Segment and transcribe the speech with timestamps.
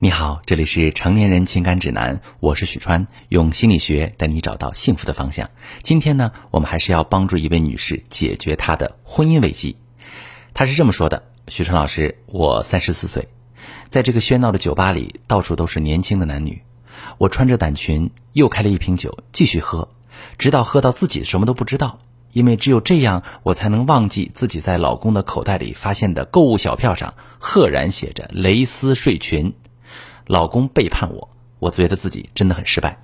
[0.00, 5.50] 你好，这里是成年人情感指南，我是许川，用心理学带你找到幸福的方向。
[5.82, 9.76] 今天呢，我们还是要帮助一位女士解决她的婚姻危机。
[10.54, 13.26] 她是这么说的：“许川老师，我三十四岁，
[13.88, 16.62] 在这个喧闹的酒吧里，到处都是年轻的男女。
[17.18, 19.88] 我穿着短裙，又开了一瓶酒，继续喝，
[20.38, 21.98] 直到喝到自己什么都不知道。
[22.32, 29.54] 因为只有这样，我才能忘记自己在老公的口袋里发现的购物小票上赫然写着蕾丝睡裙。”
[30.28, 33.00] 老公背叛我，我觉得自己真的很失败。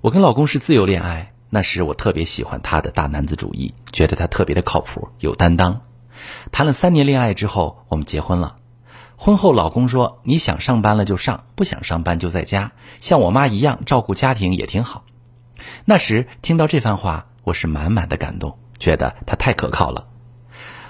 [0.00, 5.82] 我跟老公是自由恋爱，那时我特别喜欢他的大男子主义，觉得他特别的靠谱、有担当。
[6.52, 8.56] 谈了三年恋爱之后，我们结婚了。
[9.16, 15.04] 婚后，老公说：“你想上班了就上，不想上班就在家，像我妈一样照顾家庭也挺好。”
[15.84, 20.06] 那时听到这番话，我是满满的感动，觉得他太可靠了。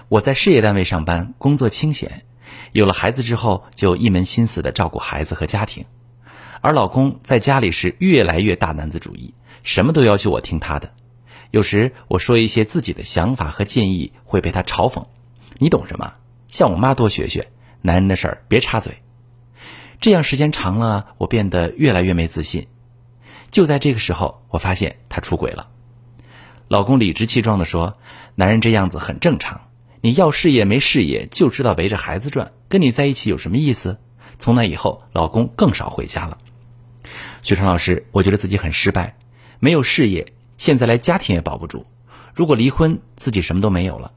[0.08, 2.24] 我在事业单位上班，工作清闲。
[2.72, 5.84] 有了孩子之后，就一门心思的照顾孩子和家庭，
[6.60, 10.92] 而老公在家里是越来越大男子主义，什么都要求我听他的。
[11.50, 15.06] 有时我说一些自己的想法和建议，会被他嘲讽
[15.58, 16.14] ：“你懂什么？
[16.48, 17.50] 向我妈多学学，
[17.82, 19.02] 男人的事儿别插嘴。”
[20.00, 22.68] 这样时间长了，我变得越来越没自信。
[23.50, 25.68] 就在这个时候，我发现他出轨了。
[26.68, 27.98] 老公理直气壮的说
[28.36, 29.60] ：“男人这样子很正常。”
[30.02, 33.98] 你要事业没事业，就知道围着孩子转，跟你在一起有什么意思？
[34.38, 36.38] 从那以后，老公更少回家了。
[37.42, 39.18] 许川老师，我觉得自己很失败，
[39.58, 41.84] 没有事业，现在连家庭也保不住。
[42.34, 44.12] 如果离婚，自己什么都没有了。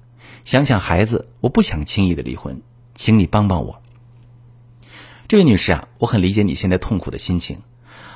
[0.46, 2.62] 想想孩子，我不想轻易的离婚，
[2.96, 3.82] 请你帮帮我。
[5.28, 7.60] 这位女士啊，我很理解你现在痛苦的心情。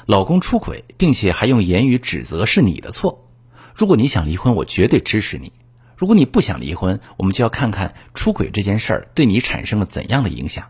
[0.05, 3.27] 老公出轨，并且还用言语指责是你的错。
[3.75, 5.51] 如果你想离婚，我绝对支持你。
[5.97, 10.67] 如果你不想离婚，我们就要看看出轨这件事儿对你产生了怎样的影响。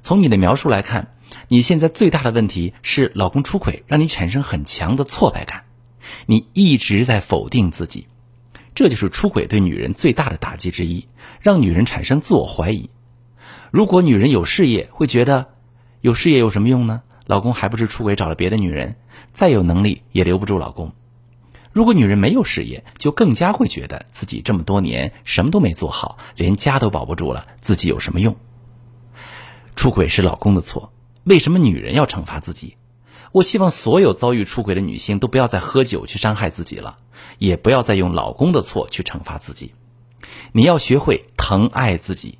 [0.00, 1.14] 从你的描述来看，
[1.46, 5.62] 你现在最大的问题是老公出轨让你产生很强的挫败感，
[6.26, 8.08] 你一直在否定自己，
[8.74, 11.06] 这就是出轨对女人最大的打击之一，
[11.40, 12.90] 让女人产生自我怀疑。
[13.70, 15.54] 如果女人有事业，会觉得
[16.00, 17.02] 有事业有什么用呢？
[17.26, 18.96] 老公还不是出轨找了别的女人，
[19.32, 20.92] 再有能力也留不住老公。
[21.74, 28.36] 如果女人没有事业，就更加会觉得自己这么多年什么都没做好，连家都保不住了，自己有什么用？
[29.74, 30.92] 出轨是老公的错，
[31.24, 32.76] 为什么女人要惩罚自己？
[33.32, 36.98] 我希望所有遭遇出轨的女性都不要再喝酒去伤害自己了，
[37.38, 39.74] 也不要再用老公的错去惩罚自己。
[40.52, 42.38] 你要学会疼爱自己。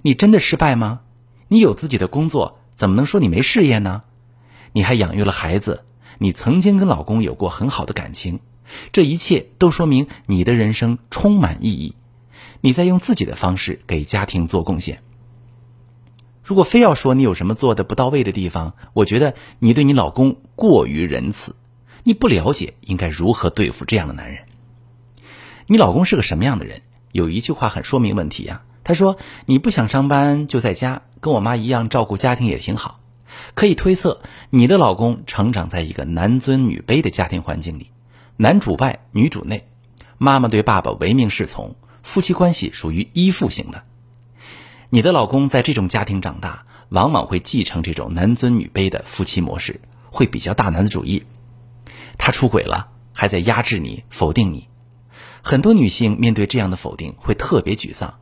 [0.00, 1.00] 你真的失败吗？
[1.48, 4.04] 你有自己的工作，怎么能说你没事业呢？
[4.72, 5.84] 你还养育了孩子。
[6.18, 8.40] 你曾经跟老公有过很好的感情，
[8.92, 11.94] 这一切都说明你的人生充满意义。
[12.60, 15.02] 你在用自己的方式给家庭做贡献。
[16.42, 21.54] 如果非要说你有什么做的不到位的地方，我觉得你对你老公过于仁慈，
[22.02, 24.44] 你不了解应该如何对付这样的男人。
[25.66, 26.82] 你老公是个什么样的人？
[27.12, 28.62] 有一句话很说明问题呀。
[28.84, 33.00] 他说：“你不想上班就在家，跟我妈一样照顾家庭也挺好。”
[33.54, 34.20] 可以推测，
[34.50, 37.90] 你的老公成长在一个男尊女卑的家庭环境里，
[38.36, 39.68] 男主外女主内，
[40.18, 43.82] 妈妈对爸爸唯命是从，夫妻关系属于依附型的。
[44.90, 49.80] 你的老公在这种家庭长大，往往会继承这种男尊女卑的夫妻模式，
[50.10, 51.24] 会比较大男子主义。
[52.18, 54.68] 他出轨了，还在压制你、否定你。
[55.42, 58.14] 很多女性面对这样的否定，会特别沮丧，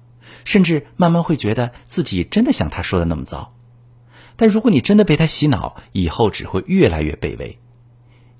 [0.44, 3.53] 甚至慢慢会觉得自己真的像他说的那么糟。
[4.36, 7.58] 但如果你真的被他洗脑，以后只会越来越卑微。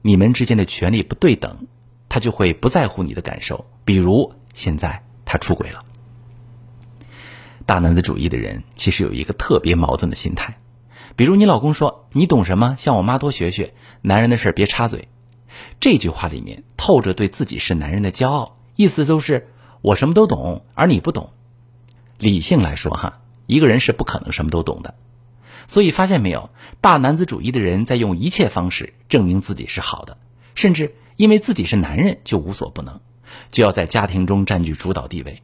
[0.03, 1.67] 你们之间的权利不对等，
[2.09, 3.67] 他就会不在乎你的感受。
[3.85, 5.85] 比如现在他出轨了。
[7.67, 10.59] 大男子主义的人其实有一个特别矛盾的心态，
[11.17, 12.75] 比如你老公说：“你懂什么？
[12.77, 13.73] 向我妈多学学，
[14.03, 15.09] 男人的事别插嘴。”
[15.81, 19.49] 这句话里面透着对自己是男人的骄傲，意思都是
[19.81, 21.31] 我什么都懂，而你不懂。
[22.19, 24.95] 理性来说，哈，一个人是不可能什么都懂的。
[25.67, 30.19] 所以发现没有，大男子主义的人在用一切方式证明自己是好的，
[30.55, 33.01] 甚至因为自己是男人就无所不能，
[33.51, 35.43] 就要在家庭中占据主导地位。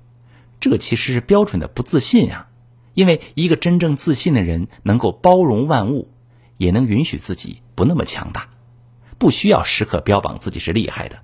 [0.60, 2.48] 这其实是标准的不自信呀。
[2.92, 6.12] 因为一个真正自信的人能够包容万物，
[6.58, 8.48] 也能允许自己不那么强大，
[9.16, 11.20] 不需要时刻标榜自己是厉害的。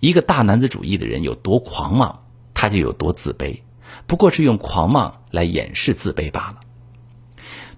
[0.00, 2.24] 一个大男子主义的人有多狂妄，
[2.54, 3.60] 他就有多自卑，
[4.06, 6.60] 不过是用狂妄来掩饰自卑罢了。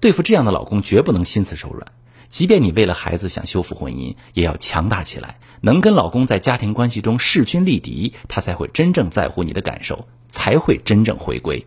[0.00, 1.92] 对付这样的老公，绝不能心慈手软。
[2.28, 11.66] 即便你为了孩子想修复婚姻，也要强大起来，能跟老公在家庭关系中势均力敌，他才会真正在乎你的感受，才会真正，回归。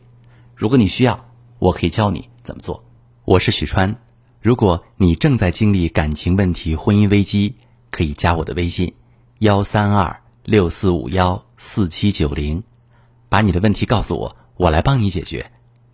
[0.55, 1.25] 如果你需要，
[1.59, 2.83] 我可以教你怎么做。
[3.25, 3.95] 我是许川。
[4.41, 7.55] 如果你正在经历感情问题、婚姻危机，
[7.91, 8.93] 可以加我的微信：
[9.39, 12.63] 幺三二六四五幺四七九零，
[13.29, 15.51] 把你的问题告诉我，我来帮你解决。